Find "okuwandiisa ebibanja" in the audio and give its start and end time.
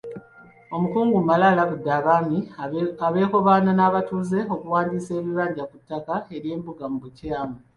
4.53-5.63